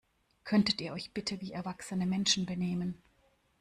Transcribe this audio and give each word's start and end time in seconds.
Könntet 0.45 0.81
ihr 0.81 0.93
euch 0.93 1.13
bitte 1.13 1.41
wie 1.41 1.51
erwachsene 1.51 2.07
Menschen 2.07 2.47
benehmen? 2.47 3.03